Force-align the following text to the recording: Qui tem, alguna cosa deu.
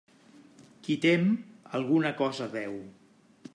Qui 0.87 0.95
tem, 1.03 1.27
alguna 1.81 2.15
cosa 2.25 2.51
deu. 2.59 2.77